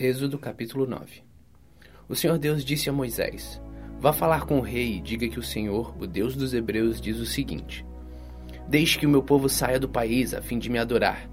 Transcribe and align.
Êxodo 0.00 0.38
capítulo 0.38 0.86
9 0.86 1.24
O 2.08 2.14
Senhor 2.14 2.38
Deus 2.38 2.64
disse 2.64 2.88
a 2.88 2.92
Moisés: 2.92 3.60
Vá 3.98 4.12
falar 4.12 4.46
com 4.46 4.58
o 4.58 4.62
rei 4.62 4.98
e 4.98 5.00
diga 5.00 5.26
que 5.28 5.40
o 5.40 5.42
Senhor, 5.42 5.92
o 6.00 6.06
Deus 6.06 6.36
dos 6.36 6.54
Hebreus, 6.54 7.00
diz 7.00 7.18
o 7.18 7.26
seguinte: 7.26 7.84
Deixe 8.68 8.96
que 8.96 9.06
o 9.06 9.08
meu 9.08 9.24
povo 9.24 9.48
saia 9.48 9.76
do 9.76 9.88
país 9.88 10.32
a 10.34 10.40
fim 10.40 10.56
de 10.56 10.70
me 10.70 10.78
adorar. 10.78 11.28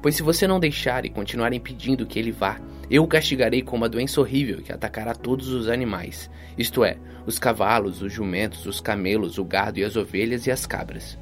Pois 0.00 0.16
se 0.16 0.22
você 0.22 0.46
não 0.46 0.58
deixar 0.58 1.04
e 1.04 1.10
continuar 1.10 1.52
impedindo 1.52 2.06
que 2.06 2.18
ele 2.18 2.32
vá, 2.32 2.58
eu 2.90 3.04
o 3.04 3.06
castigarei 3.06 3.60
com 3.60 3.76
uma 3.76 3.86
doença 3.88 4.18
horrível 4.18 4.62
que 4.62 4.72
atacará 4.72 5.14
todos 5.14 5.48
os 5.48 5.68
animais, 5.68 6.30
isto 6.56 6.82
é, 6.82 6.96
os 7.26 7.38
cavalos, 7.38 8.00
os 8.00 8.10
jumentos, 8.10 8.64
os 8.64 8.80
camelos, 8.80 9.36
o 9.36 9.44
gado 9.44 9.78
e 9.78 9.84
as 9.84 9.94
ovelhas 9.94 10.46
e 10.46 10.50
as 10.50 10.64
cabras. 10.64 11.18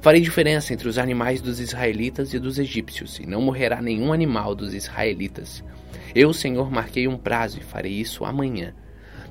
Farei 0.00 0.20
diferença 0.20 0.72
entre 0.72 0.88
os 0.88 0.96
animais 0.96 1.40
dos 1.40 1.58
israelitas 1.58 2.32
e 2.32 2.38
dos 2.38 2.58
egípcios, 2.58 3.18
e 3.18 3.26
não 3.26 3.42
morrerá 3.42 3.82
nenhum 3.82 4.12
animal 4.12 4.54
dos 4.54 4.72
israelitas. 4.72 5.64
Eu, 6.14 6.32
Senhor, 6.32 6.70
marquei 6.70 7.08
um 7.08 7.16
prazo 7.16 7.58
e 7.58 7.64
farei 7.64 7.92
isso 7.92 8.24
amanhã. 8.24 8.74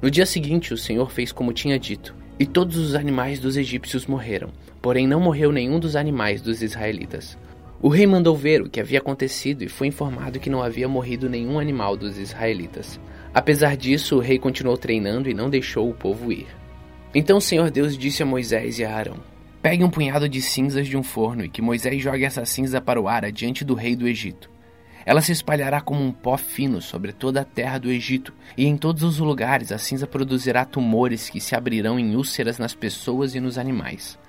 No 0.02 0.12
dia 0.12 0.26
seguinte, 0.26 0.74
o 0.74 0.77
Senhor 0.77 1.10
fez 1.10 1.32
como 1.32 1.54
tinha 1.54 1.80
dito, 1.80 2.14
e 2.40 2.46
todos 2.46 2.77
os 2.77 2.96
animais 2.96 3.40
dos 3.40 3.55
egípcios 3.55 4.05
morreram, 4.05 4.50
porém 4.82 5.08
não 5.08 5.20
morreu 5.20 5.52
nenhum 5.52 5.80
dos 5.80 5.96
animais 5.96 6.41
dos 6.41 6.62
israelitas. 6.62 7.38
O 7.82 7.90
rei 7.90 8.05
mandou 8.05 8.36
ver 8.36 8.62
o 8.62 8.70
que 8.70 8.80
havia 8.80 8.99
acontecido 8.99 9.63
e 9.63 9.70
foi 9.70 9.88
informado 9.88 10.40
que 10.40 10.49
não 10.49 10.63
havia 10.63 10.88
morrido 10.88 11.30
nenhum 11.30 11.60
animal 11.60 11.96
dos 11.96 12.18
israelitas. 12.18 12.99
Apesar 13.34 13.77
disso, 13.77 14.18
o 14.18 14.20
rei 14.20 14.40
continuou 14.40 14.77
treinando 14.77 15.30
e 15.30 15.34
não 15.34 15.49
deixou 15.49 15.88
o 15.90 15.94
povo 15.94 16.32
ir. 16.32 16.48
Então 17.13 17.38
o 17.38 17.41
Senhor 17.41 17.70
Deus 17.70 17.96
disse 17.96 18.24
a 18.24 18.26
Moisés 18.26 18.80
e 18.80 18.84
a 18.84 18.96
Arão: 18.96 19.18
Pegue 19.62 19.84
um 19.84 19.90
punhado 19.90 20.30
de 20.30 20.42
cinzas 20.42 20.88
de 20.88 20.96
um 20.96 21.04
forno 21.04 21.44
e 21.44 21.50
que 21.50 21.62
Moisés 21.62 22.02
jogue 22.02 22.24
essa 22.24 22.46
cinza 22.46 22.80
para 22.80 23.02
o 23.02 23.08
ar 23.08 23.26
adiante 23.26 23.66
do 23.66 23.74
rei 23.74 23.96
do 23.96 24.08
Egito. 24.08 24.50
Ela 25.06 25.22
se 25.22 25.32
espalhará 25.32 25.82
como 25.82 26.04
um 26.04 26.12
pó 26.12 26.38
fino 26.38 26.82
sobre 26.82 27.12
toda 27.12 27.42
a 27.42 27.46
terra 27.46 27.78
do 27.78 27.90
Egito, 27.90 28.34
e 28.58 28.66
em 28.66 28.76
todos 28.76 29.04
os 29.04 29.20
lugares 29.20 29.72
a 29.72 29.77
cinza 29.77 30.05
produzirá 30.05 30.66
tumores 30.66 31.30
que 31.30 31.40
se 31.40 31.55
abrirão 31.55 31.98
em 31.98 32.16
úlceras 32.16 32.60
nas 32.60 32.76
pessoas 32.76 33.34
e 33.34 33.40
nos 33.40 33.58
animais. 33.58 34.20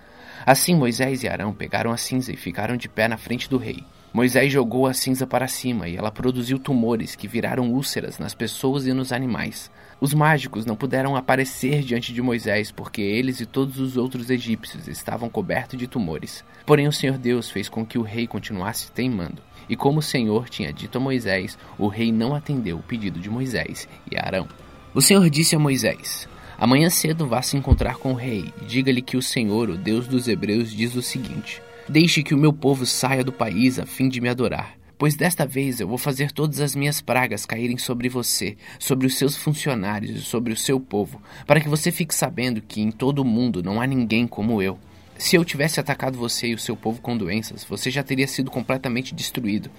Assim 0.47 0.75
Moisés 0.75 1.23
e 1.23 1.29
Arão 1.29 1.53
pegaram 1.53 1.91
a 1.91 1.97
cinza 1.97 2.33
e 2.33 2.37
ficaram 2.37 2.77
de 2.77 2.89
pé 2.89 3.09
na 3.09 3.17
frente 3.17 3.51
do 3.51 3.59
rei. 3.59 3.83
Moisés 4.13 4.53
jogou 4.53 4.87
a 4.87 4.95
cinza 4.95 5.27
para 5.27 5.49
cima 5.49 5.89
e 5.89 5.97
ela 5.97 6.11
produziu 6.11 6.59
tumores 6.59 7.15
que 7.15 7.29
viraram 7.29 7.73
úlceras 7.73 8.19
nas 8.19 8.35
pessoas 8.35 8.87
e 8.87 8.93
nos 8.93 9.13
animais. 9.13 9.71
Os 10.01 10.15
mágicos 10.15 10.65
não 10.65 10.77
puderam 10.77 11.17
aparecer 11.17 11.83
diante 11.83 12.13
de 12.13 12.23
Moisés 12.23 12.71
porque 12.71 13.03
eles 13.03 13.41
e 13.41 13.47
todos 13.47 13.81
os 13.81 13.97
outros 13.97 14.31
egípcios 14.31 14.87
estavam 14.87 15.29
cobertos 15.29 15.77
de 15.77 15.89
tumores. 15.89 16.45
Porém, 16.65 16.87
o 16.87 16.93
Senhor 16.93 17.19
Deus 17.19 17.51
fez 17.51 17.69
com 17.69 17.85
que 17.85 17.99
o 17.99 18.03
rei 18.03 18.25
continuasse 18.25 18.93
teimando. 18.93 19.43
E 19.69 19.75
como 19.77 19.99
o 19.99 20.03
Senhor 20.03 20.49
tinha 20.49 20.73
dito 20.73 20.99
a 20.99 21.01
Moisés, 21.01 21.59
o 21.77 21.89
rei 21.89 22.13
não 22.13 22.33
atendeu 22.33 22.79
o 22.79 22.83
pedido 22.83 23.19
de 23.19 23.29
Moisés 23.29 23.89
e 24.11 24.17
Arão. 24.17 24.47
O 24.95 25.03
Senhor 25.03 25.29
disse 25.29 25.57
a 25.57 25.59
Moisés: 25.59 26.29
Amanhã 26.57 26.89
cedo 26.89 27.27
vá 27.27 27.43
se 27.43 27.57
encontrar 27.57 27.97
com 27.97 28.13
o 28.13 28.17
rei 28.17 28.53
e 28.63 28.65
diga-lhe 28.67 29.03
que 29.03 29.17
o 29.17 29.23
Senhor, 29.23 29.69
o 29.69 29.77
Deus 29.77 30.07
dos 30.07 30.29
Hebreus, 30.29 30.71
diz 30.71 30.95
o 30.95 31.03
seguinte: 31.03 31.61
Deixe 31.89 32.23
que 32.23 32.35
o 32.35 32.39
meu 32.39 32.53
povo 32.53 32.87
saia 32.87 33.25
do 33.25 33.33
país 33.33 33.81
a 33.81 33.85
fim 33.85 34.09
de 34.09 34.21
me 34.21 34.29
adorar. 34.29 34.78
Pois 34.99 35.15
desta 35.15 35.47
vez 35.47 35.79
eu 35.79 35.87
vou 35.87 35.97
fazer 35.97 36.33
todas 36.33 36.61
as 36.61 36.75
minhas 36.75 37.01
pragas 37.01 37.47
caírem 37.47 37.79
sobre 37.79 38.09
você, 38.09 38.57
sobre 38.81 39.07
os 39.07 39.17
seus 39.17 39.37
funcionários 39.37 40.11
e 40.11 40.21
sobre 40.21 40.53
o 40.53 40.57
seu 40.57 40.81
povo, 40.81 41.23
para 41.47 41.61
que 41.61 41.69
você 41.69 41.93
fique 41.93 42.13
sabendo 42.13 42.61
que 42.61 42.81
em 42.81 42.91
todo 42.91 43.21
o 43.21 43.25
mundo 43.25 43.63
não 43.63 43.81
há 43.81 43.87
ninguém 43.87 44.27
como 44.27 44.61
eu. 44.61 44.77
Se 45.17 45.37
eu 45.37 45.45
tivesse 45.45 45.79
atacado 45.79 46.19
você 46.19 46.49
e 46.49 46.55
o 46.55 46.59
seu 46.59 46.77
povo 46.77 47.01
com 47.01 47.17
doenças, 47.17 47.63
você 47.63 47.93
já 47.93 48.03
teria 48.03 48.27
sido 48.27 48.51
completamente 48.51 49.15
destruído. 49.15 49.71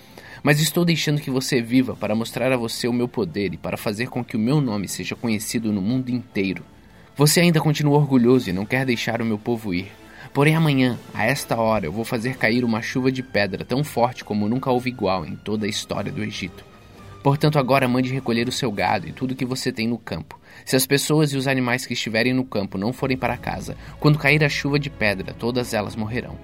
Mas 0.41 0.61
estou 0.61 0.85
deixando 0.85 1.19
que 1.19 1.29
você 1.29 1.61
viva 1.61 1.97
para 1.97 2.15
mostrar 2.15 2.53
a 2.53 2.57
você 2.57 2.87
o 2.87 2.93
meu 2.93 3.07
poder 3.07 3.53
e 3.53 3.57
para 3.57 3.75
fazer 3.75 4.07
com 4.07 4.23
que 4.23 4.37
o 4.37 4.39
meu 4.39 4.61
nome 4.61 4.87
seja 4.87 5.17
conhecido 5.17 5.73
no 5.73 5.81
mundo 5.81 6.09
inteiro. 6.09 6.63
Você 7.17 7.41
ainda 7.41 7.59
continua 7.59 7.97
orgulhoso 7.97 8.49
e 8.49 8.53
não 8.53 8.65
quer 8.65 8.85
deixar 8.85 9.21
o 9.21 9.25
meu 9.25 9.37
povo 9.37 9.73
ir. 9.73 9.98
Porém, 10.33 10.55
amanhã, 10.55 10.97
a 11.13 11.25
esta 11.25 11.55
hora, 11.55 11.85
eu 11.85 11.91
vou 11.91 12.05
fazer 12.05 12.37
cair 12.37 12.63
uma 12.63 12.81
chuva 12.81 13.11
de 13.11 13.23
pedra 13.23 13.65
tão 13.65 13.83
forte 13.83 14.23
como 14.23 14.47
nunca 14.47 14.71
houve 14.71 14.89
igual 14.89 15.25
em 15.25 15.35
toda 15.35 15.65
a 15.65 15.69
história 15.69 16.11
do 16.11 16.23
Egito. 16.23 16.63
Portanto, 17.23 17.59
agora 17.59 17.87
mande 17.87 18.13
recolher 18.13 18.47
o 18.47 18.51
seu 18.51 18.71
gado 18.71 19.07
e 19.07 19.11
tudo 19.11 19.35
que 19.35 19.45
você 19.45 19.71
tem 19.71 19.87
no 19.87 19.97
campo. 19.97 20.39
Se 20.65 20.75
as 20.75 20.85
pessoas 20.85 21.33
e 21.33 21.37
os 21.37 21.47
animais 21.47 21.85
que 21.85 21.93
estiverem 21.93 22.33
no 22.33 22.45
campo 22.45 22.77
não 22.77 22.93
forem 22.93 23.17
para 23.17 23.35
casa, 23.35 23.75
quando 23.99 24.19
cair 24.19 24.43
a 24.43 24.49
chuva 24.49 24.79
de 24.79 24.89
pedra, 24.89 25.33
todas 25.33 25.73
elas 25.73 25.95
morrerão. 25.95 26.37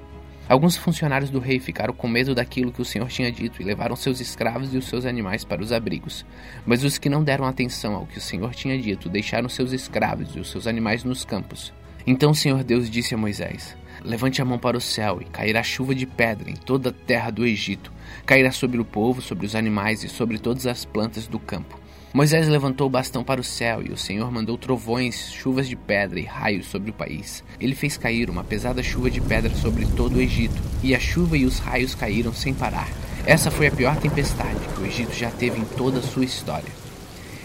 Alguns 0.47 0.77
funcionários 0.77 1.31
do 1.31 1.39
rei 1.39 1.59
ficaram 1.59 1.93
com 1.93 2.07
medo 2.07 2.35
daquilo 2.35 2.71
que 2.71 2.81
o 2.81 2.85
Senhor 2.85 3.07
tinha 3.07 3.31
dito 3.31 3.61
e 3.61 3.65
levaram 3.65 3.95
seus 3.95 4.19
escravos 4.19 4.73
e 4.73 4.77
os 4.77 4.85
seus 4.85 5.05
animais 5.05 5.43
para 5.43 5.61
os 5.61 5.71
abrigos. 5.71 6.23
Mas 6.65 6.83
os 6.83 6.99
que 6.99 7.09
não 7.09 7.23
deram 7.23 7.45
atenção 7.45 7.95
ao 7.95 8.05
que 8.05 8.19
o 8.19 8.21
Senhor 8.21 8.53
tinha 8.53 8.77
dito 8.77 9.09
deixaram 9.09 9.49
seus 9.49 9.71
escravos 9.71 10.35
e 10.35 10.39
os 10.39 10.51
seus 10.51 10.67
animais 10.67 11.03
nos 11.03 11.25
campos. 11.25 11.73
Então 12.07 12.31
o 12.31 12.35
Senhor 12.35 12.63
Deus 12.63 12.89
disse 12.89 13.15
a 13.15 13.17
Moisés: 13.17 13.75
Levante 14.03 14.41
a 14.41 14.45
mão 14.45 14.59
para 14.59 14.77
o 14.77 14.81
céu 14.81 15.19
e 15.21 15.25
cairá 15.25 15.63
chuva 15.63 15.95
de 15.95 16.05
pedra 16.05 16.49
em 16.49 16.55
toda 16.55 16.89
a 16.89 16.93
terra 16.93 17.31
do 17.31 17.45
Egito. 17.45 17.91
Cairá 18.25 18.51
sobre 18.51 18.79
o 18.79 18.85
povo, 18.85 19.21
sobre 19.21 19.45
os 19.45 19.55
animais 19.55 20.03
e 20.03 20.09
sobre 20.09 20.37
todas 20.37 20.67
as 20.67 20.85
plantas 20.85 21.27
do 21.27 21.39
campo. 21.39 21.79
Moisés 22.13 22.47
levantou 22.47 22.87
o 22.87 22.89
bastão 22.89 23.25
para 23.25 23.41
o 23.41 23.43
céu 23.43 23.81
e 23.85 23.91
o 23.91 23.97
Senhor 23.97 24.31
mandou 24.31 24.57
trovões, 24.57 25.33
chuvas 25.33 25.67
de 25.67 25.75
pedra 25.75 26.17
e 26.17 26.23
raios 26.23 26.67
sobre 26.67 26.91
o 26.91 26.93
país. 26.93 27.43
Ele 27.59 27.75
fez 27.75 27.97
cair 27.97 28.29
uma 28.29 28.43
pesada 28.43 28.81
chuva 28.81 29.09
de 29.11 29.19
pedra 29.19 29.53
sobre 29.53 29.85
todo 29.85 30.15
o 30.15 30.21
Egito, 30.21 30.61
e 30.81 30.95
a 30.95 30.99
chuva 30.99 31.37
e 31.37 31.43
os 31.43 31.59
raios 31.59 31.93
caíram 31.93 32.31
sem 32.31 32.53
parar. 32.53 32.87
Essa 33.25 33.51
foi 33.51 33.67
a 33.67 33.71
pior 33.71 33.97
tempestade 33.97 34.59
que 34.73 34.81
o 34.81 34.85
Egito 34.85 35.13
já 35.13 35.29
teve 35.29 35.59
em 35.59 35.65
toda 35.65 35.99
a 35.99 36.03
sua 36.03 36.23
história. 36.23 36.84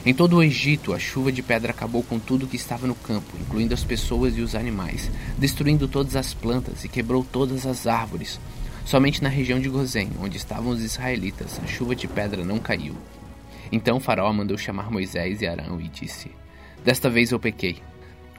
Em 0.05 0.15
todo 0.15 0.37
o 0.37 0.43
Egito, 0.43 0.95
a 0.95 0.99
chuva 0.99 1.31
de 1.31 1.43
pedra 1.43 1.73
acabou 1.73 2.03
com 2.03 2.19
tudo 2.19 2.47
que 2.47 2.57
estava 2.57 2.87
no 2.87 2.95
campo, 2.95 3.37
incluindo 3.39 3.75
as 3.75 3.85
pessoas 3.85 4.35
e 4.35 4.41
os 4.41 4.55
animais, 4.55 5.11
destruindo 5.37 5.87
todas 5.87 6.17
as 6.17 6.33
plantas 6.33 6.85
e 6.85 6.89
quebrou 6.89 7.23
todas 7.23 7.67
as 7.67 7.87
árvores. 7.87 8.41
Somente 8.87 9.23
na 9.23 9.29
região 9.29 9.61
de 9.61 9.69
Gozém, 9.69 10.09
onde 10.19 10.39
estavam 10.39 10.73
os 10.73 10.83
israelitas, 10.83 11.61
a 11.63 11.67
chuva 11.67 11.95
de 11.95 12.09
pedra 12.09 12.43
não 12.43 12.59
caiu. 12.59 12.97
Então 13.71 14.01
faraó 14.01 14.33
mandou 14.33 14.57
chamar 14.57 14.91
Moisés 14.91 15.43
e 15.43 15.47
Arão 15.47 15.79
e 15.79 15.87
disse: 15.89 16.31
Desta 16.83 17.11
vez 17.11 17.31
eu 17.31 17.39
pequei. 17.39 17.77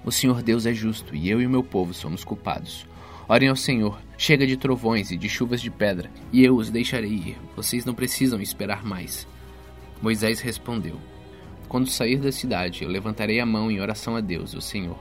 O 0.04 0.12
Senhor 0.12 0.42
Deus 0.42 0.66
é 0.66 0.74
justo 0.74 1.16
e 1.16 1.30
eu 1.30 1.40
e 1.40 1.46
o 1.46 1.50
meu 1.50 1.64
povo 1.64 1.94
somos 1.94 2.24
culpados. 2.24 2.88
Orem 3.30 3.50
ao 3.50 3.56
Senhor, 3.56 4.02
chega 4.18 4.48
de 4.48 4.58
trovões 4.58 5.12
e 5.12 5.16
de 5.16 5.30
chuvas 5.30 5.62
de 5.62 5.70
pedra, 5.70 6.10
e 6.34 6.44
eu 6.44 6.56
os 6.56 6.72
deixarei 6.72 7.12
ir. 7.12 7.38
Vocês 7.56 7.86
não 7.86 7.94
precisam 7.94 8.42
esperar 8.42 8.84
mais. 8.84 9.28
Moisés 10.02 10.40
respondeu: 10.40 11.00
quando 11.72 11.90
sair 11.90 12.18
da 12.18 12.34
cidade, 12.34 12.84
eu 12.84 12.90
levantarei 12.90 13.40
a 13.40 13.46
mão 13.46 13.72
em 13.72 13.80
oração 13.80 14.18
a 14.18 14.20
Deus, 14.20 14.54
o 14.54 14.60
Senhor. 14.60 15.00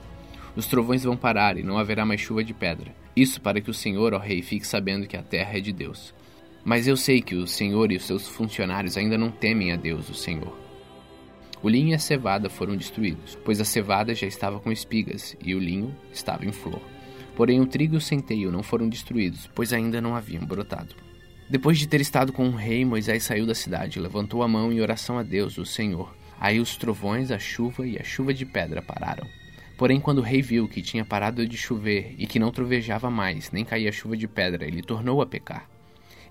Os 0.55 0.67
trovões 0.67 1.03
vão 1.03 1.17
parar 1.17 1.57
e 1.57 1.63
não 1.63 1.77
haverá 1.77 2.05
mais 2.05 2.21
chuva 2.21 2.45
de 2.45 2.53
pedra. 2.53 2.95
Isso 3.13 3.41
para 3.41 3.59
que 3.59 3.69
o 3.69 3.73
Senhor, 3.73 4.13
ó 4.13 4.17
Rei, 4.17 4.41
fique 4.41 4.65
sabendo 4.65 5.05
que 5.05 5.17
a 5.17 5.21
terra 5.21 5.57
é 5.57 5.59
de 5.59 5.73
Deus. 5.73 6.13
Mas 6.63 6.87
eu 6.87 6.95
sei 6.95 7.21
que 7.21 7.35
o 7.35 7.45
Senhor 7.45 7.91
e 7.91 7.97
os 7.97 8.05
seus 8.05 8.25
funcionários 8.25 8.95
ainda 8.95 9.17
não 9.17 9.29
temem 9.29 9.73
a 9.73 9.75
Deus, 9.75 10.07
o 10.07 10.13
Senhor. 10.13 10.57
O 11.61 11.67
linho 11.67 11.89
e 11.89 11.93
a 11.93 11.99
cevada 11.99 12.49
foram 12.49 12.77
destruídos, 12.77 13.37
pois 13.43 13.59
a 13.59 13.65
cevada 13.65 14.15
já 14.15 14.25
estava 14.25 14.57
com 14.57 14.71
espigas 14.71 15.35
e 15.43 15.53
o 15.53 15.59
linho 15.59 15.93
estava 16.13 16.45
em 16.45 16.53
flor. 16.53 16.81
Porém, 17.35 17.59
o 17.59 17.67
trigo 17.67 17.95
e 17.95 17.97
o 17.97 18.01
centeio 18.01 18.49
não 18.49 18.63
foram 18.63 18.87
destruídos, 18.87 19.49
pois 19.53 19.73
ainda 19.73 19.99
não 19.99 20.15
haviam 20.15 20.45
brotado. 20.45 20.95
Depois 21.49 21.77
de 21.77 21.85
ter 21.85 21.99
estado 21.99 22.31
com 22.31 22.47
o 22.47 22.55
rei, 22.55 22.85
Moisés 22.85 23.23
saiu 23.23 23.45
da 23.45 23.53
cidade, 23.53 23.99
levantou 23.99 24.41
a 24.41 24.47
mão 24.47 24.71
em 24.71 24.79
oração 24.79 25.17
a 25.17 25.23
Deus, 25.23 25.57
o 25.57 25.65
Senhor, 25.65 26.15
Aí 26.41 26.59
os 26.59 26.75
trovões, 26.75 27.29
a 27.29 27.37
chuva 27.37 27.85
e 27.85 27.99
a 27.99 28.03
chuva 28.03 28.33
de 28.33 28.47
pedra 28.47 28.81
pararam. 28.81 29.27
Porém, 29.77 29.99
quando 29.99 30.17
o 30.17 30.23
rei 30.23 30.41
viu 30.41 30.67
que 30.67 30.81
tinha 30.81 31.05
parado 31.05 31.47
de 31.47 31.55
chover 31.55 32.15
e 32.17 32.25
que 32.25 32.39
não 32.39 32.49
trovejava 32.49 33.11
mais, 33.11 33.51
nem 33.51 33.63
caía 33.63 33.91
chuva 33.91 34.17
de 34.17 34.27
pedra, 34.27 34.65
ele 34.65 34.81
tornou 34.81 35.21
a 35.21 35.25
pecar. 35.27 35.69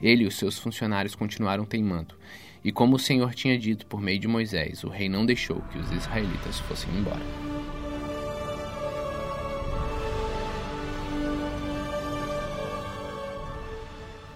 Ele 0.02 0.24
e 0.24 0.26
os 0.26 0.36
seus 0.36 0.58
funcionários 0.58 1.14
continuaram 1.14 1.64
teimando. 1.64 2.16
E 2.64 2.72
como 2.72 2.96
o 2.96 2.98
Senhor 2.98 3.32
tinha 3.36 3.56
dito 3.56 3.86
por 3.86 4.00
meio 4.00 4.18
de 4.18 4.26
Moisés, 4.26 4.82
o 4.82 4.88
rei 4.88 5.08
não 5.08 5.24
deixou 5.24 5.62
que 5.70 5.78
os 5.78 5.92
israelitas 5.92 6.58
fossem 6.58 6.92
embora. 6.92 7.22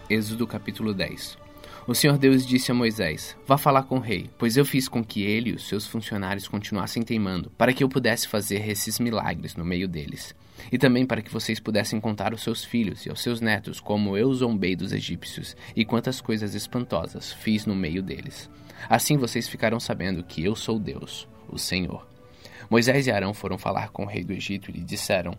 Êxodo 0.08 0.46
capítulo 0.46 0.94
10 0.94 1.42
o 1.86 1.94
Senhor 1.94 2.16
Deus 2.16 2.46
disse 2.46 2.70
a 2.70 2.74
Moisés: 2.74 3.36
Vá 3.46 3.58
falar 3.58 3.82
com 3.82 3.96
o 3.96 4.00
rei, 4.00 4.30
pois 4.38 4.56
eu 4.56 4.64
fiz 4.64 4.88
com 4.88 5.04
que 5.04 5.22
ele 5.22 5.50
e 5.50 5.54
os 5.54 5.68
seus 5.68 5.86
funcionários 5.86 6.48
continuassem 6.48 7.02
teimando, 7.02 7.50
para 7.58 7.74
que 7.74 7.84
eu 7.84 7.88
pudesse 7.88 8.26
fazer 8.26 8.66
esses 8.68 8.98
milagres 8.98 9.54
no 9.54 9.64
meio 9.64 9.86
deles. 9.86 10.34
E 10.72 10.78
também 10.78 11.04
para 11.04 11.20
que 11.20 11.30
vocês 11.30 11.60
pudessem 11.60 12.00
contar 12.00 12.32
aos 12.32 12.42
seus 12.42 12.64
filhos 12.64 13.04
e 13.04 13.10
aos 13.10 13.20
seus 13.20 13.40
netos 13.40 13.80
como 13.80 14.16
eu 14.16 14.32
zombei 14.32 14.74
dos 14.74 14.92
egípcios 14.92 15.54
e 15.76 15.84
quantas 15.84 16.20
coisas 16.20 16.54
espantosas 16.54 17.32
fiz 17.32 17.66
no 17.66 17.74
meio 17.74 18.02
deles. 18.02 18.48
Assim 18.88 19.18
vocês 19.18 19.46
ficarão 19.46 19.78
sabendo 19.78 20.22
que 20.22 20.42
eu 20.42 20.56
sou 20.56 20.78
Deus, 20.78 21.28
o 21.48 21.58
Senhor. 21.58 22.06
Moisés 22.70 23.06
e 23.06 23.10
Arão 23.10 23.34
foram 23.34 23.58
falar 23.58 23.90
com 23.90 24.04
o 24.04 24.08
rei 24.08 24.24
do 24.24 24.32
Egito 24.32 24.70
e 24.70 24.72
lhe 24.72 24.80
disseram: 24.80 25.38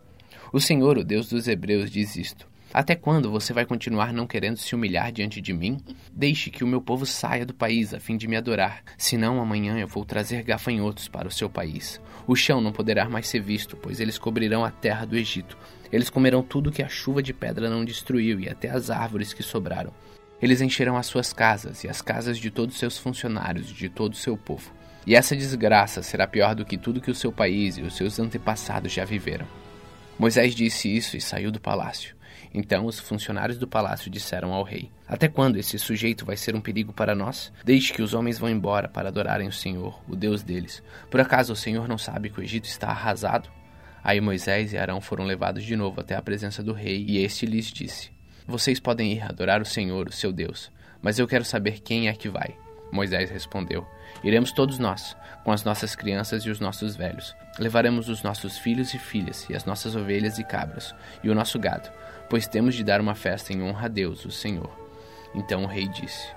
O 0.53 0.59
Senhor, 0.59 0.97
o 0.97 1.03
Deus 1.03 1.27
dos 1.27 1.47
Hebreus, 1.47 1.89
diz 1.89 2.15
isto. 2.15 2.47
Até 2.77 2.93
quando 2.93 3.31
você 3.31 3.53
vai 3.53 3.65
continuar 3.65 4.11
não 4.11 4.27
querendo 4.27 4.57
se 4.57 4.75
humilhar 4.75 5.09
diante 5.09 5.39
de 5.39 5.53
mim? 5.53 5.79
Deixe 6.11 6.49
que 6.49 6.61
o 6.61 6.67
meu 6.67 6.81
povo 6.81 7.05
saia 7.05 7.45
do 7.45 7.53
país 7.53 7.93
a 7.93 8.01
fim 8.01 8.17
de 8.17 8.27
me 8.27 8.35
adorar, 8.35 8.83
senão 8.97 9.39
amanhã 9.39 9.79
eu 9.79 9.87
vou 9.87 10.03
trazer 10.03 10.43
gafanhotos 10.43 11.07
para 11.07 11.25
o 11.25 11.31
seu 11.31 11.49
país. 11.49 12.01
O 12.27 12.35
chão 12.35 12.59
não 12.59 12.73
poderá 12.73 13.07
mais 13.07 13.29
ser 13.29 13.39
visto, 13.39 13.77
pois 13.77 14.01
eles 14.01 14.17
cobrirão 14.17 14.65
a 14.65 14.71
terra 14.71 15.05
do 15.05 15.15
Egito. 15.15 15.57
Eles 15.89 16.09
comerão 16.09 16.43
tudo 16.43 16.69
que 16.69 16.83
a 16.83 16.89
chuva 16.89 17.23
de 17.23 17.33
pedra 17.33 17.69
não 17.69 17.85
destruiu 17.85 18.41
e 18.41 18.49
até 18.49 18.69
as 18.69 18.89
árvores 18.89 19.31
que 19.31 19.41
sobraram. 19.41 19.93
Eles 20.41 20.59
encherão 20.59 20.97
as 20.97 21.05
suas 21.05 21.31
casas 21.31 21.85
e 21.85 21.87
as 21.87 22.01
casas 22.01 22.37
de 22.37 22.51
todos 22.51 22.77
seus 22.77 22.97
funcionários 22.97 23.71
e 23.71 23.73
de 23.73 23.87
todo 23.87 24.11
o 24.11 24.17
seu 24.17 24.35
povo. 24.35 24.69
E 25.07 25.15
essa 25.15 25.33
desgraça 25.33 26.03
será 26.03 26.27
pior 26.27 26.53
do 26.53 26.65
que 26.65 26.77
tudo 26.77 26.99
que 26.99 27.11
o 27.11 27.15
seu 27.15 27.31
país 27.31 27.77
e 27.77 27.83
os 27.83 27.95
seus 27.95 28.19
antepassados 28.19 28.91
já 28.91 29.05
viveram. 29.05 29.47
Moisés 30.19 30.53
disse 30.53 30.93
isso 30.93 31.15
e 31.15 31.21
saiu 31.21 31.53
do 31.53 31.61
palácio. 31.61 32.13
Então 32.57 32.85
os 32.85 32.97
funcionários 32.97 33.57
do 33.57 33.67
palácio 33.67 34.09
disseram 34.09 34.53
ao 34.53 34.63
rei: 34.63 34.89
Até 35.05 35.27
quando 35.27 35.57
esse 35.57 35.77
sujeito 35.77 36.25
vai 36.25 36.37
ser 36.37 36.55
um 36.55 36.61
perigo 36.61 36.93
para 36.93 37.13
nós? 37.13 37.51
Deixe 37.65 37.91
que 37.91 38.01
os 38.01 38.13
homens 38.13 38.39
vão 38.39 38.49
embora 38.49 38.87
para 38.87 39.09
adorarem 39.09 39.45
o 39.45 39.51
Senhor, 39.51 40.01
o 40.07 40.15
Deus 40.15 40.41
deles. 40.41 40.81
Por 41.11 41.19
acaso 41.19 41.51
o 41.51 41.55
Senhor 41.55 41.85
não 41.85 41.97
sabe 41.97 42.29
que 42.29 42.39
o 42.39 42.43
Egito 42.43 42.63
está 42.63 42.87
arrasado? 42.87 43.49
Aí 44.01 44.21
Moisés 44.21 44.71
e 44.71 44.77
Arão 44.77 45.01
foram 45.01 45.25
levados 45.25 45.65
de 45.65 45.75
novo 45.75 45.99
até 45.99 46.15
a 46.15 46.21
presença 46.21 46.63
do 46.63 46.71
rei, 46.71 47.03
e 47.05 47.17
este 47.17 47.45
lhes 47.45 47.65
disse: 47.65 48.09
Vocês 48.47 48.79
podem 48.79 49.11
ir 49.11 49.23
adorar 49.23 49.61
o 49.61 49.65
Senhor, 49.65 50.07
o 50.07 50.13
seu 50.13 50.31
Deus, 50.31 50.71
mas 51.01 51.19
eu 51.19 51.27
quero 51.27 51.43
saber 51.43 51.81
quem 51.81 52.07
é 52.07 52.13
que 52.13 52.29
vai. 52.29 52.55
Moisés 52.91 53.29
respondeu: 53.29 53.85
Iremos 54.23 54.51
todos 54.51 54.79
nós, 54.79 55.15
com 55.43 55.51
as 55.51 55.63
nossas 55.63 55.95
crianças 55.95 56.43
e 56.43 56.49
os 56.49 56.59
nossos 56.59 56.95
velhos. 56.95 57.35
Levaremos 57.59 58.09
os 58.09 58.23
nossos 58.23 58.57
filhos 58.57 58.93
e 58.93 58.99
filhas, 58.99 59.47
e 59.49 59.55
as 59.55 59.65
nossas 59.65 59.95
ovelhas 59.95 60.39
e 60.39 60.43
cabras, 60.43 60.93
e 61.23 61.29
o 61.29 61.35
nosso 61.35 61.57
gado 61.59 61.89
pois 62.29 62.47
temos 62.47 62.75
de 62.75 62.83
dar 62.83 63.01
uma 63.01 63.15
festa 63.15 63.53
em 63.53 63.61
honra 63.61 63.85
a 63.85 63.89
Deus, 63.89 64.25
o 64.25 64.31
Senhor. 64.31 64.69
Então 65.33 65.63
o 65.63 65.67
rei 65.67 65.87
disse: 65.87 66.27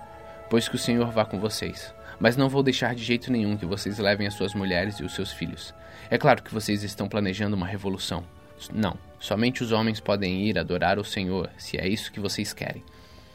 Pois 0.50 0.68
que 0.68 0.76
o 0.76 0.78
Senhor 0.78 1.10
vá 1.10 1.24
com 1.24 1.38
vocês, 1.38 1.94
mas 2.18 2.36
não 2.36 2.48
vou 2.48 2.62
deixar 2.62 2.94
de 2.94 3.04
jeito 3.04 3.30
nenhum 3.32 3.56
que 3.56 3.66
vocês 3.66 3.98
levem 3.98 4.26
as 4.26 4.34
suas 4.34 4.54
mulheres 4.54 4.98
e 4.98 5.04
os 5.04 5.14
seus 5.14 5.32
filhos. 5.32 5.74
É 6.10 6.18
claro 6.18 6.42
que 6.42 6.52
vocês 6.54 6.82
estão 6.82 7.08
planejando 7.08 7.56
uma 7.56 7.66
revolução. 7.66 8.24
Não, 8.72 8.98
somente 9.20 9.62
os 9.62 9.70
homens 9.70 10.00
podem 10.00 10.46
ir 10.46 10.58
adorar 10.58 10.98
o 10.98 11.04
Senhor, 11.04 11.50
se 11.56 11.78
é 11.78 11.86
isso 11.86 12.10
que 12.10 12.20
vocês 12.20 12.52
querem. 12.52 12.82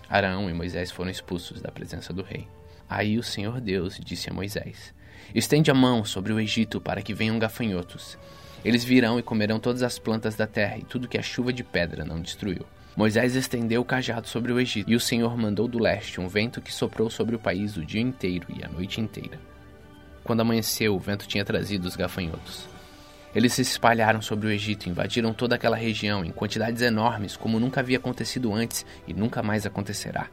Arão 0.09 0.49
e 0.49 0.53
Moisés 0.53 0.91
foram 0.91 1.09
expulsos 1.09 1.61
da 1.61 1.71
presença 1.71 2.11
do 2.11 2.21
rei. 2.21 2.47
Aí 2.95 3.17
o 3.17 3.23
Senhor 3.23 3.59
Deus 3.59 3.99
disse 4.03 4.29
a 4.29 4.33
Moisés: 4.33 4.93
Estende 5.33 5.71
a 5.71 5.73
mão 5.73 6.05
sobre 6.05 6.31
o 6.31 6.39
Egito 6.39 6.79
para 6.79 7.01
que 7.01 7.13
venham 7.13 7.39
gafanhotos 7.39 8.17
eles 8.63 8.83
virão 8.83 9.19
e 9.19 9.23
comerão 9.23 9.59
todas 9.59 9.83
as 9.83 9.99
plantas 9.99 10.35
da 10.35 10.47
terra 10.47 10.77
e 10.77 10.83
tudo 10.83 11.07
que 11.07 11.17
a 11.17 11.21
chuva 11.21 11.51
de 11.51 11.63
pedra 11.63 12.05
não 12.05 12.21
destruiu. 12.21 12.65
Moisés 12.95 13.35
estendeu 13.35 13.81
o 13.81 13.85
cajado 13.85 14.27
sobre 14.27 14.53
o 14.53 14.59
Egito, 14.59 14.89
e 14.89 14.95
o 14.95 14.99
Senhor 14.99 15.35
mandou 15.35 15.67
do 15.67 15.79
leste 15.79 16.21
um 16.21 16.27
vento 16.27 16.61
que 16.61 16.73
soprou 16.73 17.09
sobre 17.09 17.35
o 17.35 17.39
país 17.39 17.75
o 17.75 17.83
dia 17.83 18.01
inteiro 18.01 18.47
e 18.55 18.63
a 18.63 18.69
noite 18.69 19.01
inteira. 19.01 19.39
Quando 20.23 20.41
amanheceu, 20.41 20.95
o 20.95 20.99
vento 20.99 21.27
tinha 21.27 21.43
trazido 21.43 21.87
os 21.87 21.95
gafanhotos. 21.95 22.69
Eles 23.35 23.51
se 23.53 23.63
espalharam 23.63 24.21
sobre 24.21 24.47
o 24.47 24.51
Egito 24.51 24.85
e 24.85 24.89
invadiram 24.91 25.33
toda 25.33 25.55
aquela 25.55 25.75
região 25.75 26.23
em 26.23 26.31
quantidades 26.31 26.83
enormes, 26.83 27.35
como 27.35 27.59
nunca 27.59 27.81
havia 27.81 27.97
acontecido 27.97 28.53
antes 28.53 28.85
e 29.07 29.13
nunca 29.13 29.41
mais 29.41 29.65
acontecerá. 29.65 30.29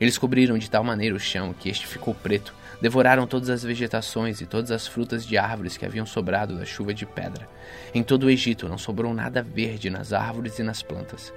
Eles 0.00 0.18
cobriram 0.18 0.58
de 0.58 0.70
tal 0.70 0.84
maneira 0.84 1.14
o 1.14 1.20
chão 1.20 1.52
que 1.52 1.68
este 1.68 1.86
ficou 1.86 2.14
preto, 2.14 2.54
Devoraram 2.80 3.26
todas 3.26 3.48
as 3.48 3.62
vegetações 3.62 4.42
e 4.42 4.46
todas 4.46 4.70
as 4.70 4.86
frutas 4.86 5.24
de 5.24 5.38
árvores 5.38 5.76
que 5.76 5.86
haviam 5.86 6.04
sobrado 6.04 6.58
da 6.58 6.66
chuva 6.66 6.92
de 6.92 7.06
pedra. 7.06 7.48
Em 7.94 8.02
todo 8.02 8.24
o 8.24 8.30
Egito 8.30 8.68
não 8.68 8.76
sobrou 8.76 9.14
nada 9.14 9.42
verde 9.42 9.88
nas 9.88 10.12
árvores 10.12 10.58
e 10.58 10.62
nas 10.62 10.82
plantas. 10.82 11.32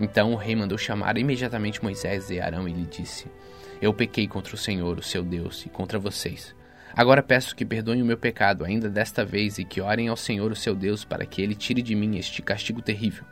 Então 0.00 0.32
o 0.32 0.36
rei 0.36 0.56
mandou 0.56 0.78
chamar 0.78 1.16
imediatamente 1.18 1.82
Moisés 1.82 2.30
e 2.30 2.40
Arão 2.40 2.68
e 2.68 2.72
lhe 2.72 2.84
disse: 2.84 3.26
Eu 3.80 3.92
pequei 3.94 4.26
contra 4.26 4.54
o 4.54 4.58
Senhor, 4.58 4.98
o 4.98 5.02
seu 5.02 5.22
Deus, 5.22 5.64
e 5.66 5.68
contra 5.68 5.98
vocês. 6.00 6.52
Agora 6.96 7.22
peço 7.22 7.54
que 7.54 7.64
perdoem 7.64 8.02
o 8.02 8.06
meu 8.06 8.16
pecado 8.16 8.64
ainda 8.64 8.88
desta 8.88 9.24
vez 9.24 9.58
e 9.58 9.64
que 9.64 9.80
orem 9.80 10.08
ao 10.08 10.16
Senhor, 10.16 10.50
o 10.50 10.56
seu 10.56 10.74
Deus, 10.74 11.04
para 11.04 11.26
que 11.26 11.40
ele 11.40 11.54
tire 11.54 11.82
de 11.82 11.94
mim 11.94 12.16
este 12.16 12.42
castigo 12.42 12.82
terrível. 12.82 13.24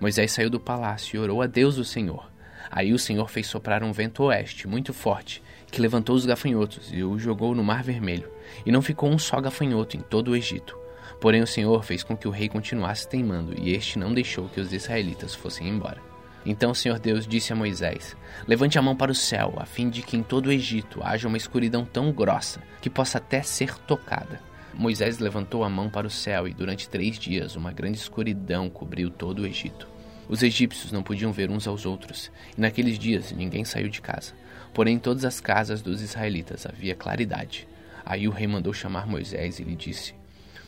Moisés 0.00 0.32
saiu 0.32 0.50
do 0.50 0.58
palácio 0.58 1.16
e 1.16 1.20
orou 1.20 1.40
a 1.40 1.46
Deus, 1.46 1.78
o 1.78 1.84
Senhor. 1.84 2.35
Aí 2.70 2.92
o 2.92 2.98
Senhor 2.98 3.28
fez 3.28 3.46
soprar 3.46 3.82
um 3.82 3.92
vento 3.92 4.24
oeste 4.24 4.66
muito 4.66 4.92
forte 4.92 5.42
que 5.70 5.80
levantou 5.80 6.14
os 6.14 6.24
gafanhotos 6.24 6.90
e 6.92 7.02
o 7.02 7.18
jogou 7.18 7.54
no 7.54 7.64
Mar 7.64 7.82
Vermelho, 7.82 8.30
e 8.64 8.72
não 8.72 8.80
ficou 8.80 9.10
um 9.10 9.18
só 9.18 9.40
gafanhoto 9.40 9.96
em 9.96 10.00
todo 10.00 10.30
o 10.30 10.36
Egito. 10.36 10.78
Porém, 11.20 11.42
o 11.42 11.46
Senhor 11.46 11.82
fez 11.84 12.02
com 12.02 12.16
que 12.16 12.28
o 12.28 12.30
rei 12.30 12.48
continuasse 12.48 13.08
teimando, 13.08 13.54
e 13.58 13.72
este 13.72 13.98
não 13.98 14.14
deixou 14.14 14.48
que 14.48 14.60
os 14.60 14.72
israelitas 14.72 15.34
fossem 15.34 15.68
embora. 15.68 16.00
Então 16.44 16.70
o 16.70 16.74
Senhor 16.74 16.98
Deus 16.98 17.26
disse 17.26 17.52
a 17.52 17.56
Moisés: 17.56 18.16
Levante 18.46 18.78
a 18.78 18.82
mão 18.82 18.94
para 18.94 19.10
o 19.10 19.14
céu, 19.14 19.54
a 19.56 19.66
fim 19.66 19.90
de 19.90 20.02
que 20.02 20.16
em 20.16 20.22
todo 20.22 20.46
o 20.46 20.52
Egito 20.52 21.00
haja 21.02 21.26
uma 21.26 21.36
escuridão 21.36 21.84
tão 21.84 22.12
grossa 22.12 22.62
que 22.80 22.88
possa 22.88 23.18
até 23.18 23.42
ser 23.42 23.76
tocada. 23.78 24.40
Moisés 24.72 25.18
levantou 25.18 25.64
a 25.64 25.70
mão 25.70 25.88
para 25.88 26.06
o 26.06 26.10
céu, 26.10 26.46
e 26.46 26.54
durante 26.54 26.88
três 26.88 27.18
dias 27.18 27.56
uma 27.56 27.72
grande 27.72 27.98
escuridão 27.98 28.70
cobriu 28.70 29.10
todo 29.10 29.40
o 29.40 29.46
Egito. 29.46 29.88
Os 30.28 30.42
egípcios 30.42 30.92
não 30.92 31.02
podiam 31.02 31.32
ver 31.32 31.50
uns 31.50 31.66
aos 31.66 31.86
outros, 31.86 32.30
e 32.56 32.60
naqueles 32.60 32.98
dias 32.98 33.32
ninguém 33.32 33.64
saiu 33.64 33.88
de 33.88 34.00
casa. 34.00 34.32
Porém, 34.74 34.96
em 34.96 34.98
todas 34.98 35.24
as 35.24 35.40
casas 35.40 35.80
dos 35.80 36.02
israelitas 36.02 36.66
havia 36.66 36.94
claridade. 36.94 37.66
Aí 38.04 38.28
o 38.28 38.30
rei 38.30 38.46
mandou 38.46 38.72
chamar 38.72 39.06
Moisés 39.06 39.58
e 39.58 39.64
lhe 39.64 39.74
disse: 39.74 40.14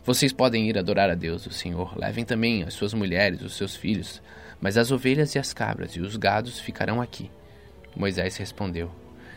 Vocês 0.04 0.32
podem 0.32 0.68
ir 0.68 0.78
adorar 0.78 1.10
a 1.10 1.14
Deus, 1.14 1.46
o 1.46 1.52
Senhor. 1.52 1.96
Levem 1.96 2.24
também 2.24 2.62
as 2.62 2.74
suas 2.74 2.94
mulheres, 2.94 3.42
os 3.42 3.56
seus 3.56 3.76
filhos, 3.76 4.22
mas 4.60 4.76
as 4.76 4.90
ovelhas 4.90 5.34
e 5.34 5.38
as 5.38 5.52
cabras 5.52 5.92
e 5.92 6.00
os 6.00 6.16
gados 6.16 6.58
ficarão 6.58 7.00
aqui. 7.00 7.30
Moisés 7.96 8.36
respondeu: 8.36 8.90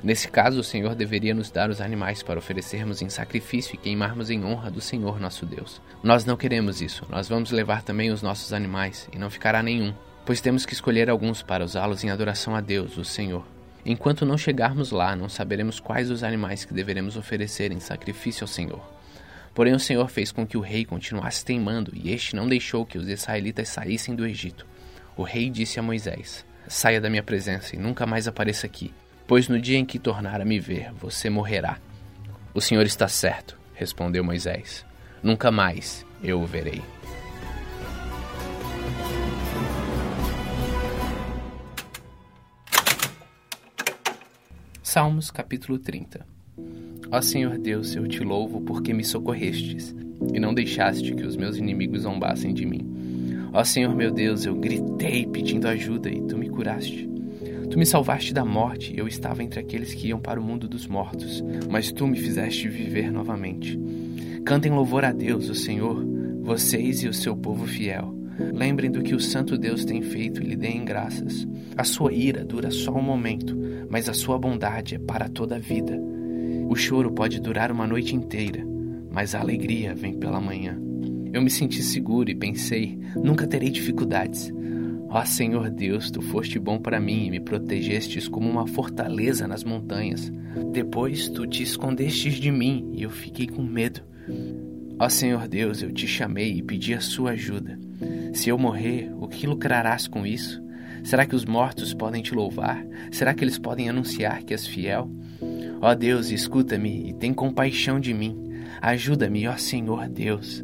Nesse 0.03 0.27
caso, 0.29 0.59
o 0.59 0.63
Senhor 0.63 0.95
deveria 0.95 1.33
nos 1.33 1.51
dar 1.51 1.69
os 1.69 1.79
animais 1.79 2.23
para 2.23 2.39
oferecermos 2.39 3.01
em 3.03 3.09
sacrifício 3.09 3.75
e 3.75 3.77
queimarmos 3.77 4.31
em 4.31 4.43
honra 4.43 4.71
do 4.71 4.81
Senhor 4.81 5.19
nosso 5.19 5.45
Deus. 5.45 5.79
Nós 6.01 6.25
não 6.25 6.35
queremos 6.35 6.81
isso. 6.81 7.05
Nós 7.07 7.29
vamos 7.29 7.51
levar 7.51 7.83
também 7.83 8.09
os 8.09 8.23
nossos 8.23 8.51
animais, 8.51 9.07
e 9.13 9.19
não 9.19 9.29
ficará 9.29 9.61
nenhum, 9.61 9.93
pois 10.25 10.41
temos 10.41 10.65
que 10.65 10.73
escolher 10.73 11.09
alguns 11.09 11.41
para 11.41 11.63
usá-los 11.63 12.03
em 12.03 12.09
adoração 12.09 12.55
a 12.55 12.61
Deus, 12.61 12.97
o 12.97 13.05
Senhor. 13.05 13.45
Enquanto 13.85 14.25
não 14.25 14.37
chegarmos 14.37 14.91
lá, 14.91 15.15
não 15.15 15.27
saberemos 15.27 15.79
quais 15.79 16.11
os 16.11 16.23
animais 16.23 16.63
que 16.63 16.73
deveremos 16.73 17.17
oferecer 17.17 17.71
em 17.71 17.79
sacrifício 17.79 18.43
ao 18.43 18.47
Senhor. 18.47 18.81
Porém, 19.53 19.73
o 19.73 19.79
Senhor 19.79 20.07
fez 20.09 20.31
com 20.31 20.45
que 20.45 20.57
o 20.57 20.61
rei 20.61 20.85
continuasse 20.85 21.43
teimando, 21.43 21.91
e 21.93 22.11
este 22.11 22.35
não 22.35 22.47
deixou 22.47 22.85
que 22.85 22.97
os 22.97 23.07
israelitas 23.07 23.69
saíssem 23.69 24.15
do 24.15 24.25
Egito. 24.25 24.65
O 25.17 25.23
rei 25.23 25.49
disse 25.49 25.79
a 25.79 25.83
Moisés: 25.83 26.45
Saia 26.67 27.01
da 27.01 27.09
minha 27.09 27.23
presença 27.23 27.75
e 27.75 27.79
nunca 27.79 28.05
mais 28.05 28.27
apareça 28.27 28.65
aqui, 28.65 28.93
pois 29.27 29.47
no 29.47 29.59
dia 29.59 29.77
em 29.77 29.85
que 29.85 29.99
tornar 29.99 30.39
a 30.39 30.45
me 30.45 30.59
ver, 30.59 30.91
você 30.93 31.29
morrerá. 31.29 31.77
O 32.53 32.61
Senhor 32.61 32.85
está 32.85 33.07
certo, 33.07 33.57
respondeu 33.73 34.23
Moisés. 34.23 34.85
Nunca 35.21 35.51
mais 35.51 36.05
eu 36.23 36.41
o 36.41 36.45
verei. 36.45 36.81
Salmos 44.93 45.31
capítulo 45.31 45.79
30 45.79 46.25
Ó 47.09 47.21
Senhor 47.21 47.57
Deus, 47.57 47.95
eu 47.95 48.05
te 48.09 48.19
louvo 48.25 48.59
porque 48.59 48.93
me 48.93 49.05
socorrestes, 49.05 49.95
e 50.33 50.37
não 50.37 50.53
deixaste 50.53 51.15
que 51.15 51.23
os 51.23 51.37
meus 51.37 51.55
inimigos 51.55 52.01
zombassem 52.01 52.53
de 52.53 52.65
mim. 52.65 53.49
Ó 53.53 53.63
Senhor 53.63 53.95
meu 53.95 54.11
Deus, 54.11 54.45
eu 54.45 54.53
gritei 54.53 55.25
pedindo 55.25 55.69
ajuda 55.69 56.09
e 56.09 56.21
tu 56.23 56.37
me 56.37 56.49
curaste. 56.49 57.09
Tu 57.69 57.79
me 57.79 57.85
salvaste 57.85 58.33
da 58.33 58.43
morte, 58.43 58.93
e 58.93 58.99
eu 58.99 59.07
estava 59.07 59.41
entre 59.41 59.61
aqueles 59.61 59.93
que 59.93 60.09
iam 60.09 60.19
para 60.19 60.41
o 60.41 60.43
mundo 60.43 60.67
dos 60.67 60.85
mortos, 60.85 61.41
mas 61.69 61.89
tu 61.93 62.05
me 62.05 62.17
fizeste 62.17 62.67
viver 62.67 63.09
novamente. 63.13 63.79
Cantem 64.43 64.73
louvor 64.73 65.05
a 65.05 65.13
Deus, 65.13 65.47
o 65.47 65.55
Senhor, 65.55 66.05
vocês 66.41 67.01
e 67.01 67.07
o 67.07 67.13
seu 67.13 67.33
povo 67.33 67.65
fiel. 67.65 68.20
Lembrem 68.53 68.91
do 68.91 69.01
que 69.01 69.15
o 69.15 69.19
Santo 69.19 69.57
Deus 69.57 69.85
tem 69.85 70.01
feito 70.01 70.41
e 70.41 70.45
lhe 70.45 70.55
deem 70.55 70.85
graças. 70.85 71.47
A 71.75 71.83
sua 71.83 72.13
ira 72.13 72.43
dura 72.43 72.69
só 72.71 72.91
um 72.91 73.01
momento, 73.01 73.57
mas 73.89 74.07
a 74.07 74.13
sua 74.13 74.37
bondade 74.37 74.95
é 74.95 74.99
para 74.99 75.27
toda 75.27 75.55
a 75.55 75.59
vida. 75.59 75.99
O 76.69 76.75
choro 76.75 77.11
pode 77.11 77.39
durar 77.39 77.71
uma 77.71 77.87
noite 77.87 78.15
inteira, 78.15 78.65
mas 79.11 79.35
a 79.35 79.39
alegria 79.39 79.93
vem 79.93 80.13
pela 80.13 80.39
manhã. 80.39 80.79
Eu 81.33 81.41
me 81.41 81.49
senti 81.49 81.81
seguro 81.81 82.29
e 82.29 82.35
pensei: 82.35 82.97
nunca 83.15 83.47
terei 83.47 83.69
dificuldades. 83.69 84.51
Ó 85.09 85.25
Senhor 85.25 85.69
Deus, 85.69 86.09
tu 86.09 86.21
foste 86.21 86.57
bom 86.57 86.79
para 86.79 86.99
mim 86.99 87.25
e 87.25 87.31
me 87.31 87.39
protegestes 87.39 88.29
como 88.29 88.49
uma 88.49 88.65
fortaleza 88.65 89.47
nas 89.47 89.63
montanhas. 89.63 90.31
Depois 90.71 91.27
tu 91.27 91.45
te 91.45 91.63
escondestes 91.63 92.35
de 92.35 92.49
mim 92.49 92.89
e 92.93 93.03
eu 93.03 93.09
fiquei 93.09 93.47
com 93.47 93.61
medo. 93.61 94.01
Ó 94.97 95.09
Senhor 95.09 95.47
Deus, 95.47 95.81
eu 95.81 95.91
te 95.91 96.07
chamei 96.07 96.53
e 96.53 96.61
pedi 96.61 96.93
a 96.93 97.01
sua 97.01 97.31
ajuda. 97.31 97.77
Se 98.33 98.49
eu 98.49 98.57
morrer, 98.57 99.11
o 99.19 99.27
que 99.27 99.45
lucrarás 99.45 100.07
com 100.07 100.25
isso? 100.25 100.63
Será 101.03 101.25
que 101.25 101.35
os 101.35 101.45
mortos 101.45 101.93
podem 101.93 102.21
te 102.21 102.33
louvar? 102.33 102.85
Será 103.11 103.33
que 103.33 103.43
eles 103.43 103.57
podem 103.57 103.89
anunciar 103.89 104.43
que 104.43 104.53
és 104.53 104.65
fiel? 104.65 105.09
Ó 105.81 105.93
Deus, 105.95 106.29
escuta-me 106.29 107.09
e 107.09 107.13
tem 107.13 107.33
compaixão 107.33 107.99
de 107.99 108.13
mim. 108.13 108.37
Ajuda-me, 108.81 109.47
ó 109.47 109.57
Senhor 109.57 110.07
Deus. 110.07 110.63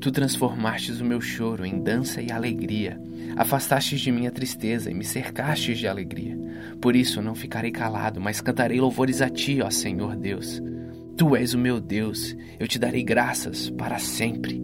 Tu 0.00 0.10
transformastes 0.10 1.00
o 1.00 1.04
meu 1.04 1.20
choro 1.20 1.64
em 1.64 1.80
dança 1.80 2.20
e 2.20 2.30
alegria. 2.30 3.00
Afastastes 3.36 4.00
de 4.00 4.12
mim 4.12 4.26
a 4.26 4.30
tristeza 4.30 4.90
e 4.90 4.94
me 4.94 5.04
cercastes 5.04 5.78
de 5.78 5.88
alegria. 5.88 6.36
Por 6.80 6.94
isso 6.94 7.22
não 7.22 7.34
ficarei 7.34 7.70
calado, 7.70 8.20
mas 8.20 8.40
cantarei 8.40 8.80
louvores 8.80 9.22
a 9.22 9.30
ti, 9.30 9.60
ó 9.62 9.70
Senhor 9.70 10.16
Deus. 10.16 10.62
Tu 11.16 11.34
és 11.34 11.54
o 11.54 11.58
meu 11.58 11.80
Deus, 11.80 12.36
eu 12.60 12.68
te 12.68 12.78
darei 12.78 13.02
graças 13.02 13.70
para 13.70 13.98
sempre. 13.98 14.62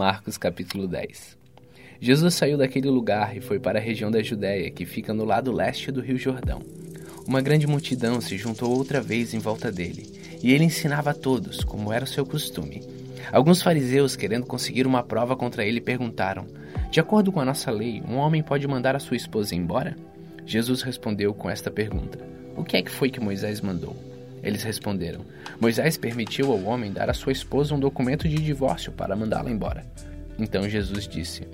Marcos 0.00 0.38
capítulo 0.38 0.88
10 0.88 1.36
Jesus 2.00 2.32
saiu 2.32 2.56
daquele 2.56 2.88
lugar 2.88 3.36
e 3.36 3.40
foi 3.42 3.60
para 3.60 3.78
a 3.78 3.82
região 3.82 4.10
da 4.10 4.22
Judéia, 4.22 4.70
que 4.70 4.86
fica 4.86 5.12
no 5.12 5.26
lado 5.26 5.52
leste 5.52 5.92
do 5.92 6.00
rio 6.00 6.16
Jordão. 6.16 6.62
Uma 7.26 7.42
grande 7.42 7.66
multidão 7.66 8.18
se 8.18 8.38
juntou 8.38 8.74
outra 8.74 9.02
vez 9.02 9.34
em 9.34 9.38
volta 9.38 9.70
dele, 9.70 10.10
e 10.42 10.54
ele 10.54 10.64
ensinava 10.64 11.10
a 11.10 11.14
todos, 11.14 11.62
como 11.62 11.92
era 11.92 12.06
o 12.06 12.08
seu 12.08 12.24
costume. 12.24 12.82
Alguns 13.30 13.60
fariseus, 13.60 14.16
querendo 14.16 14.46
conseguir 14.46 14.86
uma 14.86 15.02
prova 15.02 15.36
contra 15.36 15.66
ele, 15.66 15.82
perguntaram: 15.82 16.46
De 16.90 16.98
acordo 16.98 17.30
com 17.30 17.40
a 17.40 17.44
nossa 17.44 17.70
lei, 17.70 18.02
um 18.08 18.16
homem 18.16 18.42
pode 18.42 18.66
mandar 18.66 18.96
a 18.96 19.00
sua 19.00 19.18
esposa 19.18 19.54
embora? 19.54 19.98
Jesus 20.46 20.80
respondeu 20.80 21.34
com 21.34 21.50
esta 21.50 21.70
pergunta: 21.70 22.18
O 22.56 22.64
que 22.64 22.78
é 22.78 22.82
que 22.82 22.90
foi 22.90 23.10
que 23.10 23.20
Moisés 23.20 23.60
mandou? 23.60 23.94
Eles 24.42 24.62
responderam: 24.62 25.24
Moisés 25.60 25.96
permitiu 25.96 26.50
ao 26.50 26.62
homem 26.64 26.92
dar 26.92 27.10
à 27.10 27.14
sua 27.14 27.32
esposa 27.32 27.74
um 27.74 27.80
documento 27.80 28.28
de 28.28 28.36
divórcio 28.36 28.92
para 28.92 29.16
mandá-la 29.16 29.50
embora. 29.50 29.84
Então 30.38 30.68
Jesus 30.68 31.06
disse: 31.06 31.46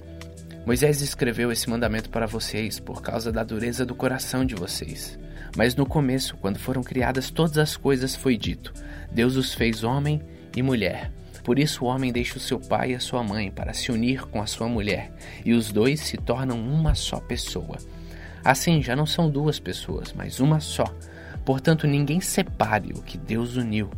Moisés 0.65 1.01
escreveu 1.01 1.53
esse 1.53 1.69
mandamento 1.71 2.11
para 2.11 2.27
vocês 2.27 2.81
por 2.81 3.03
causa 3.03 3.31
da 3.31 3.45
dureza 3.45 3.87
do 3.87 3.95
coração 3.95 4.45
de 4.45 4.55
vocês. 4.55 5.19
Mas 5.57 5.75
no 5.75 5.87
começo, 5.87 6.37
quando 6.37 6.59
foram 6.59 6.83
criadas 6.83 7.31
todas 7.31 7.59
as 7.59 7.77
coisas, 7.77 8.15
foi 8.15 8.37
dito: 8.37 8.73
Deus 9.11 9.37
os 9.37 9.55
fez 9.55 9.85
homem 9.85 10.21
e 10.57 10.63
mulher. 10.63 11.13
Por 11.45 11.61
isso 11.61 11.85
o 11.85 11.89
homem 11.89 12.13
deixa 12.13 12.39
o 12.39 12.41
seu 12.41 12.59
pai 12.59 12.91
e 12.91 12.95
a 12.97 13.01
sua 13.01 13.23
mãe 13.23 13.53
para 13.53 13.73
se 13.73 13.93
unir 13.93 14.27
com 14.27 14.43
a 14.43 14.47
sua 14.47 14.69
mulher, 14.69 15.13
e 15.45 15.53
os 15.53 15.71
dois 15.71 16.01
se 16.01 16.17
tornam 16.17 16.59
uma 16.59 16.97
só 16.97 17.21
pessoa. 17.21 17.77
Assim, 18.45 18.83
já 18.83 18.97
não 18.97 19.07
são 19.07 19.31
duas 19.31 19.61
pessoas, 19.61 20.13
mas 20.13 20.41
uma 20.41 20.59
só. 20.59 20.93
Portanto, 21.47 21.87
ninguém 21.87 22.21
separe 22.21 22.93
o 22.93 23.01
que 23.01 23.17
Deus 23.17 23.55
uniu. 23.55 23.89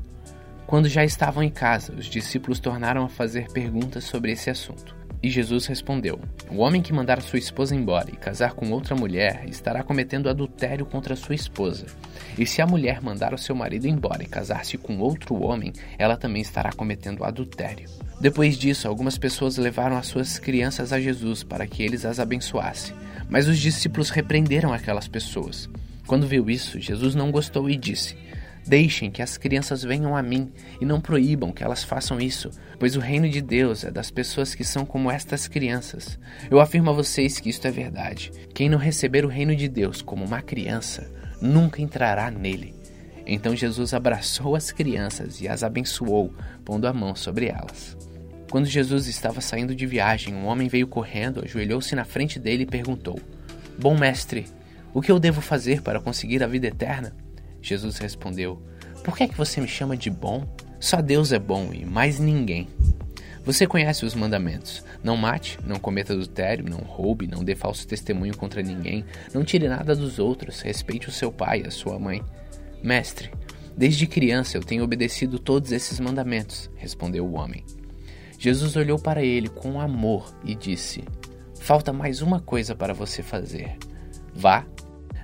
Quando 0.67 0.87
já 0.87 1.02
estavam 1.02 1.43
em 1.43 1.49
casa, 1.49 1.95
os 1.95 2.05
discípulos 2.05 2.61
tornaram 2.61 3.07
a 3.07 3.09
fazer 3.09 3.50
perguntas 3.50 4.05
sobre 4.05 4.33
esse 4.33 4.50
assunto. 4.50 4.95
E 5.23 5.31
Jesus 5.31 5.64
respondeu: 5.64 6.21
O 6.50 6.59
homem 6.59 6.83
que 6.83 6.93
mandar 6.93 7.23
sua 7.23 7.38
esposa 7.38 7.75
embora 7.75 8.11
e 8.11 8.17
casar 8.19 8.52
com 8.52 8.71
outra 8.71 8.95
mulher 8.95 9.47
estará 9.49 9.83
cometendo 9.83 10.28
adultério 10.28 10.85
contra 10.85 11.17
sua 11.17 11.35
esposa. 11.35 11.87
E 12.37 12.45
se 12.45 12.61
a 12.61 12.67
mulher 12.67 13.00
mandar 13.00 13.33
o 13.33 13.38
seu 13.38 13.55
marido 13.55 13.88
embora 13.88 14.23
e 14.23 14.26
casar-se 14.26 14.76
com 14.76 14.99
outro 14.99 15.43
homem, 15.43 15.73
ela 15.99 16.19
também 16.19 16.43
estará 16.43 16.71
cometendo 16.71 17.25
adultério. 17.25 17.88
Depois 18.21 18.59
disso, 18.59 18.87
algumas 18.87 19.17
pessoas 19.17 19.57
levaram 19.57 19.97
as 19.97 20.07
suas 20.07 20.38
crianças 20.38 20.93
a 20.93 21.00
Jesus 21.00 21.43
para 21.43 21.67
que 21.67 21.83
eles 21.83 22.05
as 22.05 22.21
abençoasse. 22.21 22.93
Mas 23.26 23.49
os 23.49 23.59
discípulos 23.59 24.11
repreenderam 24.11 24.71
aquelas 24.71 25.09
pessoas. 25.09 25.67
Quando 26.09 26.27
viu 26.27 26.49
isso, 26.49 26.81
Jesus 26.81 27.15
não 27.15 27.31
gostou 27.31 27.69
e 27.69 27.77
disse: 27.77 28.17
Deixem 28.67 29.11
que 29.11 29.21
as 29.21 29.37
crianças 29.37 29.83
venham 29.83 30.17
a 30.17 30.23
mim 30.23 30.50
e 30.81 30.85
não 30.87 31.03
proíbam 31.03 31.53
que 31.53 31.62
elas 31.62 31.85
façam 31.85 32.19
isso, 32.19 32.50
pois 32.79 32.97
o 32.97 33.00
reino 33.00 33.29
de 33.29 33.43
Deus 33.43 33.85
é 33.85 33.91
das 33.91 34.11
pessoas 34.11 34.55
que 34.55 34.65
são 34.65 34.87
como 34.87 35.11
estas 35.11 35.47
crianças. 35.47 36.19
Eu 36.50 36.61
afirmo 36.61 36.88
a 36.88 36.95
vocês 36.95 37.38
que 37.38 37.50
isto 37.50 37.69
é 37.69 37.71
verdade. 37.71 38.33
Quem 38.55 38.71
não 38.71 38.79
receber 38.79 39.23
o 39.23 39.29
reino 39.29 39.55
de 39.55 39.69
Deus 39.69 40.00
como 40.00 40.25
uma 40.25 40.41
criança, 40.41 41.12
nunca 41.43 41.83
entrará 41.83 42.31
nele. 42.31 42.75
Então 43.27 43.55
Jesus 43.55 43.93
abraçou 43.93 44.57
as 44.57 44.73
crianças 44.73 45.43
e 45.43 45.47
as 45.47 45.62
abençoou, 45.62 46.33
pondo 46.65 46.87
a 46.87 46.93
mão 46.93 47.15
sobre 47.15 47.49
elas. 47.49 47.95
Quando 48.50 48.65
Jesus 48.65 49.09
estava 49.09 49.43
saindo 49.43 49.75
de 49.75 49.85
viagem, 49.85 50.35
um 50.35 50.47
homem 50.47 50.69
veio 50.69 50.87
correndo, 50.87 51.45
ajoelhou-se 51.45 51.95
na 51.95 52.07
frente 52.07 52.38
dele 52.38 52.62
e 52.62 52.67
perguntou: 52.67 53.21
Bom 53.79 53.95
mestre, 53.95 54.47
o 54.95 55.02
que 55.02 55.12
eu 55.12 55.18
devo 55.18 55.40
fazer 55.40 55.83
para 55.83 56.00
conseguir 56.00 56.42
a 56.42 56.47
vida 56.47 56.66
eterna? 56.66 57.14
Jesus 57.61 57.99
respondeu: 57.99 58.62
Por 59.04 59.16
que 59.16 59.25
é 59.25 59.28
que 59.28 59.37
você 59.37 59.61
me 59.61 59.68
chama 59.68 59.97
de 59.97 60.11
bom? 60.11 60.47
Só 60.80 61.00
Deus 61.00 61.33
é 61.33 61.38
bom 61.38 61.71
e 61.73 61.85
mais 61.85 62.18
ninguém. 62.18 62.68
Você 63.45 63.66
conhece 63.66 64.04
os 64.04 64.14
mandamentos: 64.14 64.85
não 65.02 65.16
mate, 65.16 65.59
não 65.64 65.78
cometa 65.78 66.12
adultério, 66.12 66.68
não 66.68 66.78
roube, 66.78 67.26
não 67.26 67.42
dê 67.42 67.54
falso 67.54 67.87
testemunho 67.87 68.37
contra 68.37 68.62
ninguém, 68.62 69.04
não 69.33 69.45
tire 69.45 69.68
nada 69.68 69.95
dos 69.95 70.18
outros, 70.18 70.61
respeite 70.61 71.09
o 71.09 71.12
seu 71.12 71.33
pai 71.33 71.62
e 71.62 71.66
a 71.66 71.71
sua 71.71 71.99
mãe. 71.99 72.23
Mestre, 72.83 73.30
desde 73.76 74.07
criança 74.07 74.57
eu 74.57 74.62
tenho 74.62 74.85
obedecido 74.85 75.38
todos 75.38 75.73
esses 75.73 75.99
mandamentos, 75.99 76.71
respondeu 76.76 77.26
o 77.26 77.35
homem. 77.35 77.64
Jesus 78.38 78.76
olhou 78.76 78.99
para 78.99 79.23
ele 79.23 79.49
com 79.49 79.80
amor 79.80 80.33
e 80.45 80.54
disse: 80.54 81.02
Falta 81.59 81.92
mais 81.92 82.23
uma 82.23 82.40
coisa 82.40 82.75
para 82.75 82.95
você 82.95 83.23
fazer. 83.23 83.76
Vá 84.35 84.64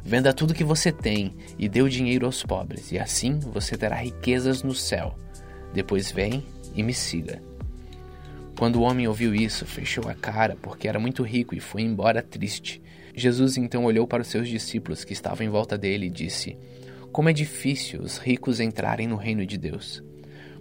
Venda 0.04 0.34
tudo 0.34 0.52
que 0.52 0.62
você 0.62 0.92
tem 0.92 1.34
e 1.58 1.66
dê 1.66 1.80
o 1.80 1.88
dinheiro 1.88 2.26
aos 2.26 2.42
pobres, 2.42 2.92
e 2.92 2.98
assim 2.98 3.38
você 3.38 3.74
terá 3.74 3.96
riquezas 3.96 4.62
no 4.62 4.74
céu. 4.74 5.18
Depois 5.72 6.12
vem 6.12 6.44
e 6.74 6.82
me 6.82 6.92
siga. 6.92 7.40
Quando 8.58 8.76
o 8.76 8.82
homem 8.82 9.08
ouviu 9.08 9.34
isso, 9.34 9.64
fechou 9.64 10.08
a 10.08 10.14
cara, 10.14 10.56
porque 10.60 10.86
era 10.86 11.00
muito 11.00 11.22
rico 11.22 11.54
e 11.54 11.60
foi 11.60 11.80
embora 11.80 12.22
triste. 12.22 12.82
Jesus 13.16 13.56
então 13.56 13.84
olhou 13.84 14.06
para 14.06 14.22
os 14.22 14.28
seus 14.28 14.46
discípulos 14.48 15.04
que 15.04 15.14
estavam 15.14 15.46
em 15.46 15.48
volta 15.48 15.78
dele 15.78 16.06
e 16.06 16.10
disse: 16.10 16.56
Como 17.10 17.30
é 17.30 17.32
difícil 17.32 18.02
os 18.02 18.18
ricos 18.18 18.60
entrarem 18.60 19.08
no 19.08 19.16
reino 19.16 19.46
de 19.46 19.56
Deus. 19.56 20.04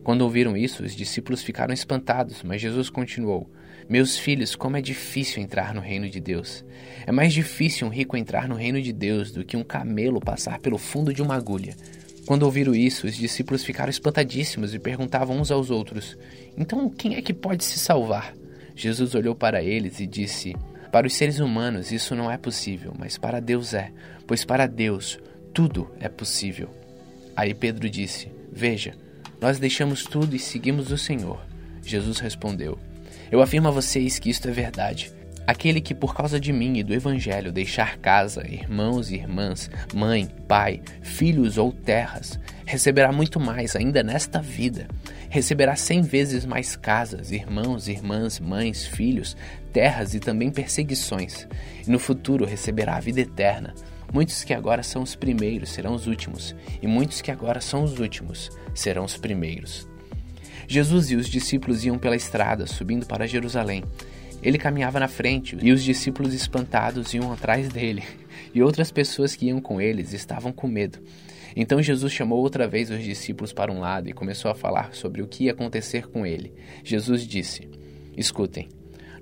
Quando 0.04 0.22
ouviram 0.22 0.56
isso, 0.56 0.84
os 0.84 0.96
discípulos 0.96 1.44
ficaram 1.44 1.74
espantados, 1.74 2.44
mas 2.44 2.62
Jesus 2.62 2.90
continuou: 2.90 3.50
meus 3.88 4.18
filhos, 4.18 4.56
como 4.56 4.78
é 4.78 4.82
difícil 4.82 5.42
entrar 5.42 5.74
no 5.74 5.82
reino 5.82 6.10
de 6.10 6.20
Deus. 6.20 6.64
É 7.06 7.12
mais 7.12 7.34
difícil 7.34 7.88
um 7.88 7.90
rico 7.90 8.16
entrar 8.16 8.48
no 8.48 8.56
reino 8.56 8.82
de 8.82 8.94
Deus 8.94 9.32
do 9.32 9.44
que 9.44 9.58
um 9.58 9.64
camelo 9.64 10.20
passar 10.20 10.60
pelo 10.60 10.78
fundo 10.78 11.14
de 11.14 11.22
uma 11.22 11.36
agulha. 11.36 11.76
Quando 12.26 12.44
ouviram 12.44 12.74
isso, 12.74 13.06
os 13.06 13.16
discípulos 13.16 13.64
ficaram 13.64 13.90
espantadíssimos 13.90 14.74
e 14.74 14.80
perguntavam 14.80 15.38
uns 15.40 15.52
aos 15.52 15.70
outros: 15.70 16.18
Então 16.58 16.90
quem 16.90 17.16
é 17.16 17.22
que 17.22 17.34
pode 17.34 17.64
se 17.64 17.80
salvar? 17.80 18.34
Jesus 18.76 19.14
olhou 19.14 19.36
para 19.36 19.62
eles 19.62 20.00
e 20.00 20.08
disse: 20.08 20.56
Para 20.92 21.06
os 21.06 21.14
seres 21.14 21.40
humanos 21.40 21.92
isso 21.92 22.16
não 22.16 22.32
é 22.32 22.38
possível, 22.38 22.94
mas 22.98 23.18
para 23.18 23.42
Deus 23.42 23.74
é, 23.74 23.92
pois 24.26 24.46
para 24.46 24.68
Deus 24.68 25.20
tudo 25.54 25.90
é 26.00 26.08
possível. 26.08 26.70
Aí 27.36 27.54
Pedro 27.54 27.90
disse: 27.90 28.32
Veja, 28.52 28.96
nós 29.42 29.60
deixamos 29.60 30.04
tudo 30.04 30.36
e 30.36 30.40
seguimos 30.40 30.92
o 30.92 30.98
Senhor. 30.98 31.42
Jesus 31.84 32.20
respondeu: 32.20 32.80
eu 33.34 33.42
afirmo 33.42 33.68
a 33.68 33.72
vocês 33.72 34.20
que 34.20 34.30
isto 34.30 34.48
é 34.48 34.52
verdade. 34.52 35.12
Aquele 35.48 35.82
que, 35.82 35.96
por 35.96 36.14
causa 36.14 36.40
de 36.40 36.54
mim 36.54 36.78
e 36.78 36.84
do 36.84 36.94
Evangelho, 36.94 37.52
deixar 37.52 37.98
casa, 37.98 38.46
irmãos 38.48 39.10
e 39.10 39.16
irmãs, 39.16 39.72
mãe, 39.92 40.30
pai, 40.48 40.84
filhos 41.02 41.58
ou 41.58 41.72
terras, 41.72 42.40
receberá 42.64 43.12
muito 43.12 43.40
mais 43.40 43.76
ainda 43.76 44.04
nesta 44.04 44.40
vida. 44.40 44.88
Receberá 45.32 45.76
cem 45.76 46.04
vezes 46.04 46.46
mais 46.46 46.76
casas, 46.76 47.32
irmãos, 47.32 47.88
irmãs, 47.88 48.40
mães, 48.40 48.86
filhos, 48.86 49.36
terras 49.74 50.14
e 50.14 50.20
também 50.20 50.52
perseguições. 50.52 51.48
E 51.88 51.90
no 51.90 51.98
futuro 51.98 52.46
receberá 52.46 52.98
a 52.98 53.02
vida 53.02 53.22
eterna. 53.22 53.74
Muitos 54.14 54.44
que 54.44 54.54
agora 54.54 54.84
são 54.84 55.02
os 55.02 55.16
primeiros 55.16 55.72
serão 55.72 55.96
os 55.96 56.06
últimos, 56.06 56.56
e 56.80 56.86
muitos 56.86 57.20
que 57.20 57.32
agora 57.32 57.60
são 57.60 57.84
os 57.84 57.98
últimos 57.98 58.52
serão 58.76 59.06
os 59.06 59.18
primeiros. 59.18 59.92
Jesus 60.68 61.12
e 61.12 61.16
os 61.16 61.28
discípulos 61.28 61.86
iam 61.86 61.98
pela 61.98 62.16
estrada, 62.16 62.66
subindo 62.66 63.06
para 63.06 63.28
Jerusalém. 63.28 63.84
Ele 64.42 64.58
caminhava 64.58 65.00
na 65.00 65.08
frente 65.08 65.58
e 65.62 65.72
os 65.72 65.84
discípulos 65.84 66.34
espantados 66.34 67.14
iam 67.14 67.32
atrás 67.32 67.70
dele. 67.70 68.04
E 68.54 68.62
outras 68.62 68.92
pessoas 68.92 69.36
que 69.36 69.48
iam 69.48 69.62
com 69.62 69.80
eles 69.80 70.14
estavam 70.14 70.52
com 70.52 70.68
medo. 70.68 71.00
Então 71.56 71.82
Jesus 71.82 72.12
chamou 72.12 72.40
outra 72.40 72.68
vez 72.68 72.90
os 72.90 73.02
discípulos 73.02 73.54
para 73.54 73.72
um 73.72 73.80
lado 73.80 74.10
e 74.10 74.14
começou 74.14 74.50
a 74.52 74.56
falar 74.56 74.94
sobre 74.94 75.22
o 75.22 75.28
que 75.28 75.46
ia 75.46 75.52
acontecer 75.52 76.08
com 76.08 76.26
ele. 76.26 76.54
Jesus 76.84 77.26
disse: 77.26 77.70
Escutem, 78.18 78.68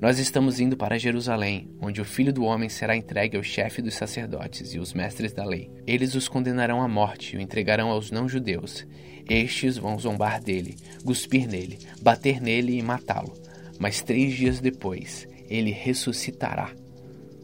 nós 0.01 0.17
estamos 0.17 0.60
indo 0.60 0.75
para 0.75 0.98
Jerusalém, 0.98 1.70
onde 1.79 2.01
o 2.01 2.05
filho 2.05 2.34
do 2.34 2.43
homem 2.43 2.67
será 2.67 2.96
entregue 2.96 3.38
ao 3.38 3.43
chefe 3.43 3.84
dos 3.84 3.93
sacerdotes 3.93 4.74
e 4.74 4.79
os 4.79 4.96
mestres 4.96 5.31
da 5.31 5.46
lei. 5.46 5.70
Eles 5.86 6.15
os 6.15 6.27
condenarão 6.27 6.81
à 6.81 6.88
morte 6.88 7.36
e 7.36 7.38
o 7.38 7.39
entregarão 7.39 7.89
aos 7.89 8.10
não-judeus. 8.10 8.84
Estes 9.29 9.77
vão 9.77 10.00
zombar 10.00 10.41
dele, 10.41 10.75
cuspir 11.05 11.48
nele, 11.48 11.77
bater 12.01 12.41
nele 12.41 12.79
e 12.79 12.81
matá-lo. 12.81 13.39
Mas 13.77 14.01
três 14.01 14.34
dias 14.34 14.60
depois, 14.60 15.27
ele 15.48 15.70
ressuscitará. 15.70 16.72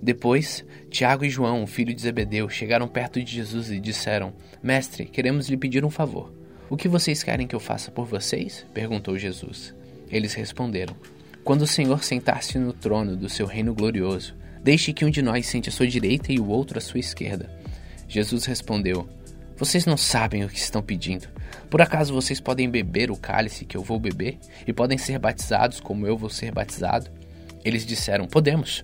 Depois, 0.02 0.66
Tiago 0.90 1.26
e 1.26 1.30
João, 1.30 1.68
filho 1.68 1.94
de 1.94 2.02
Zebedeu, 2.02 2.50
chegaram 2.50 2.88
perto 2.88 3.24
de 3.24 3.36
Jesus 3.36 3.70
e 3.70 3.80
disseram: 3.80 4.34
Mestre, 4.64 5.06
queremos 5.06 5.48
lhe 5.48 5.58
pedir 5.58 5.86
um 5.86 5.92
favor. 5.92 6.34
O 6.72 6.76
que 6.76 6.88
vocês 6.88 7.22
querem 7.22 7.46
que 7.46 7.56
eu 7.56 7.60
faça 7.60 7.92
por 7.92 8.08
vocês? 8.08 8.66
perguntou 8.74 9.16
Jesus. 9.16 9.76
Eles 10.10 10.34
responderam: 10.34 10.96
quando 11.48 11.62
o 11.62 11.68
Senhor 11.68 12.04
sentar-se 12.04 12.60
no 12.60 12.74
trono 12.74 13.16
do 13.16 13.30
seu 13.30 13.46
reino 13.46 13.74
glorioso, 13.74 14.36
deixe 14.62 14.92
que 14.92 15.06
um 15.06 15.10
de 15.10 15.22
nós 15.22 15.46
sente 15.46 15.70
à 15.70 15.72
sua 15.72 15.88
direita 15.88 16.34
e 16.34 16.42
o 16.42 16.50
outro 16.50 16.77
à 16.77 16.82
sua 16.82 17.00
esquerda. 17.00 17.50
Jesus 18.06 18.44
respondeu: 18.44 19.08
Vocês 19.56 19.86
não 19.86 19.96
sabem 19.96 20.44
o 20.44 20.50
que 20.50 20.58
estão 20.58 20.82
pedindo. 20.82 21.30
Por 21.70 21.82
acaso 21.82 22.13
vocês 22.13 22.42
podem 22.42 22.70
beber 22.70 23.10
o 23.10 23.16
cálice 23.16 23.63
que 23.63 23.77
eu 23.77 23.82
vou 23.82 23.98
beber? 23.98 24.38
E 24.68 24.74
podem 24.74 24.98
ser 24.98 25.20
batizados 25.20 25.80
como 25.80 26.06
eu 26.06 26.18
vou 26.18 26.30
ser 26.30 26.51
batizado? 26.51 27.10
Eles 27.63 27.86
disseram: 27.86 28.27
Podemos. 28.27 28.84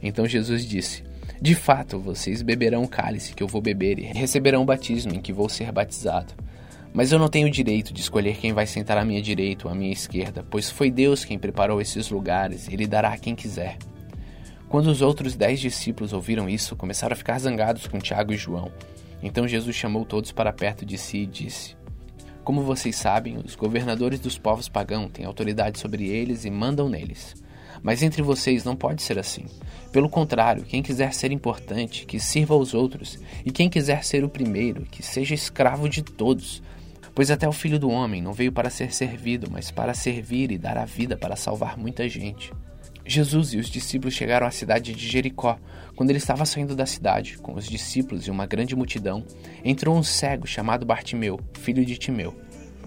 Então 0.00 0.24
Jesus 0.24 0.64
disse: 0.64 1.02
De 1.42 1.56
fato, 1.56 1.98
vocês 1.98 2.42
beberão 2.42 2.84
o 2.84 2.88
cálice 2.88 3.34
que 3.34 3.42
eu 3.42 3.48
vou 3.48 3.60
beber 3.60 3.98
e 3.98 4.02
receberão 4.02 4.62
o 4.62 4.64
batismo 4.64 5.12
em 5.12 5.20
que 5.20 5.32
vou 5.32 5.48
ser 5.48 5.72
batizado. 5.72 6.32
Mas 6.94 7.10
eu 7.10 7.18
não 7.18 7.28
tenho 7.28 7.48
o 7.48 7.50
direito 7.50 7.92
de 7.92 8.00
escolher 8.00 8.36
quem 8.36 8.52
vai 8.52 8.68
sentar 8.68 8.96
à 8.96 9.04
minha 9.04 9.20
direita 9.20 9.66
ou 9.66 9.72
à 9.72 9.74
minha 9.74 9.92
esquerda, 9.92 10.46
pois 10.48 10.70
foi 10.70 10.92
Deus 10.92 11.24
quem 11.24 11.36
preparou 11.36 11.80
esses 11.80 12.08
lugares 12.08 12.68
Ele 12.68 12.86
dará 12.86 13.08
a 13.08 13.18
quem 13.18 13.34
quiser. 13.34 13.76
Quando 14.68 14.86
os 14.86 15.02
outros 15.02 15.34
dez 15.34 15.58
discípulos 15.58 16.12
ouviram 16.12 16.48
isso, 16.48 16.76
começaram 16.76 17.12
a 17.12 17.16
ficar 17.16 17.40
zangados 17.40 17.88
com 17.88 17.98
Tiago 17.98 18.32
e 18.32 18.36
João. 18.36 18.70
Então 19.20 19.48
Jesus 19.48 19.74
chamou 19.74 20.04
todos 20.04 20.30
para 20.30 20.52
perto 20.52 20.86
de 20.86 20.96
si 20.96 21.18
e 21.18 21.26
disse: 21.26 21.76
Como 22.44 22.62
vocês 22.62 22.94
sabem, 22.94 23.38
os 23.38 23.56
governadores 23.56 24.20
dos 24.20 24.38
povos 24.38 24.68
pagãos 24.68 25.10
têm 25.12 25.24
autoridade 25.24 25.80
sobre 25.80 26.06
eles 26.08 26.44
e 26.44 26.50
mandam 26.50 26.88
neles. 26.88 27.34
Mas 27.82 28.02
entre 28.04 28.22
vocês 28.22 28.64
não 28.64 28.76
pode 28.76 29.02
ser 29.02 29.18
assim. 29.18 29.46
Pelo 29.90 30.08
contrário, 30.08 30.64
quem 30.64 30.82
quiser 30.82 31.12
ser 31.12 31.32
importante, 31.32 32.06
que 32.06 32.20
sirva 32.20 32.54
aos 32.54 32.72
outros, 32.72 33.18
e 33.44 33.50
quem 33.50 33.68
quiser 33.68 34.04
ser 34.04 34.24
o 34.24 34.28
primeiro, 34.28 34.82
que 34.82 35.02
seja 35.02 35.34
escravo 35.34 35.88
de 35.88 36.02
todos. 36.02 36.62
Pois 37.14 37.30
até 37.30 37.48
o 37.48 37.52
filho 37.52 37.78
do 37.78 37.90
homem 37.90 38.20
não 38.20 38.32
veio 38.32 38.50
para 38.50 38.70
ser 38.70 38.92
servido, 38.92 39.48
mas 39.50 39.70
para 39.70 39.94
servir 39.94 40.50
e 40.50 40.58
dar 40.58 40.76
a 40.76 40.84
vida 40.84 41.16
para 41.16 41.36
salvar 41.36 41.78
muita 41.78 42.08
gente. 42.08 42.52
Jesus 43.06 43.52
e 43.52 43.58
os 43.58 43.68
discípulos 43.68 44.14
chegaram 44.14 44.46
à 44.46 44.50
cidade 44.50 44.94
de 44.94 45.06
Jericó. 45.06 45.58
Quando 45.94 46.10
ele 46.10 46.18
estava 46.18 46.46
saindo 46.46 46.74
da 46.74 46.86
cidade, 46.86 47.36
com 47.38 47.54
os 47.54 47.66
discípulos 47.66 48.26
e 48.26 48.30
uma 48.30 48.46
grande 48.46 48.74
multidão, 48.74 49.24
entrou 49.62 49.96
um 49.96 50.02
cego 50.02 50.46
chamado 50.46 50.86
Bartimeu, 50.86 51.38
filho 51.60 51.84
de 51.84 51.96
Timeu. 51.96 52.34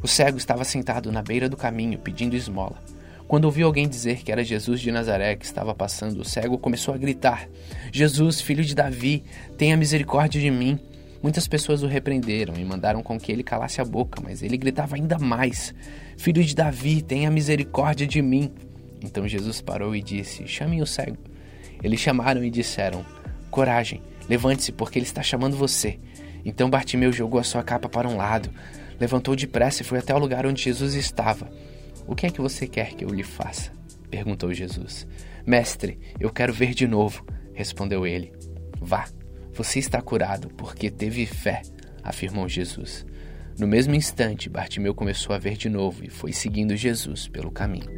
O 0.01 0.07
cego 0.07 0.37
estava 0.37 0.63
sentado 0.63 1.11
na 1.11 1.21
beira 1.21 1.47
do 1.47 1.55
caminho, 1.55 1.99
pedindo 1.99 2.35
esmola. 2.35 2.81
Quando 3.27 3.45
ouviu 3.45 3.67
alguém 3.67 3.87
dizer 3.87 4.23
que 4.23 4.31
era 4.31 4.43
Jesus 4.43 4.79
de 4.79 4.91
Nazaré 4.91 5.35
que 5.35 5.45
estava 5.45 5.75
passando, 5.75 6.21
o 6.21 6.25
cego 6.25 6.57
começou 6.57 6.93
a 6.93 6.97
gritar: 6.97 7.47
Jesus, 7.91 8.41
filho 8.41 8.63
de 8.63 8.73
Davi, 8.73 9.23
tenha 9.57 9.77
misericórdia 9.77 10.39
de 10.39 10.49
mim. 10.49 10.79
Muitas 11.21 11.47
pessoas 11.47 11.83
o 11.83 11.87
repreenderam 11.87 12.55
e 12.57 12.63
mandaram 12.63 13.01
com 13.01 13.19
que 13.19 13.31
ele 13.31 13.43
calasse 13.43 13.81
a 13.81 13.85
boca, 13.85 14.21
mas 14.23 14.43
ele 14.43 14.57
gritava 14.57 14.95
ainda 14.95 15.17
mais: 15.17 15.73
Filho 16.17 16.43
de 16.43 16.55
Davi, 16.55 17.01
tenha 17.01 17.31
misericórdia 17.31 18.05
de 18.05 18.21
mim. 18.21 18.51
Então 19.01 19.27
Jesus 19.27 19.61
parou 19.61 19.95
e 19.95 20.01
disse: 20.01 20.47
Chamem 20.47 20.81
o 20.81 20.85
cego. 20.85 21.17
Eles 21.83 21.99
chamaram 21.99 22.43
e 22.43 22.49
disseram: 22.49 23.05
Coragem, 23.49 24.01
levante-se, 24.29 24.71
porque 24.71 24.99
ele 24.99 25.05
está 25.05 25.23
chamando 25.23 25.55
você. 25.55 25.99
Então 26.45 26.69
Bartimeu 26.69 27.11
jogou 27.11 27.39
a 27.39 27.43
sua 27.43 27.63
capa 27.63 27.89
para 27.89 28.07
um 28.07 28.17
lado, 28.17 28.49
levantou 28.99 29.35
depressa 29.35 29.81
e 29.81 29.85
foi 29.85 29.99
até 29.99 30.13
o 30.13 30.19
lugar 30.19 30.45
onde 30.45 30.63
Jesus 30.63 30.93
estava. 30.93 31.49
O 32.07 32.15
que 32.15 32.25
é 32.25 32.29
que 32.29 32.41
você 32.41 32.67
quer 32.67 32.93
que 32.93 33.03
eu 33.03 33.09
lhe 33.09 33.23
faça? 33.23 33.71
perguntou 34.09 34.53
Jesus. 34.53 35.05
Mestre, 35.45 35.99
eu 36.19 36.29
quero 36.31 36.53
ver 36.53 36.73
de 36.73 36.87
novo, 36.87 37.25
respondeu 37.53 38.07
ele. 38.07 38.31
Vá, 38.79 39.07
você 39.57 39.79
está 39.79 39.99
curado 39.99 40.49
porque 40.49 40.91
teve 40.91 41.25
fé, 41.25 41.63
afirmou 42.03 42.47
Jesus. 42.47 43.03
No 43.57 43.67
mesmo 43.67 43.95
instante, 43.95 44.47
Bartimeu 44.47 44.93
começou 44.93 45.35
a 45.35 45.39
ver 45.39 45.57
de 45.57 45.67
novo 45.67 46.05
e 46.05 46.11
foi 46.11 46.31
seguindo 46.31 46.75
Jesus 46.75 47.27
pelo 47.27 47.49
caminho. 47.49 47.89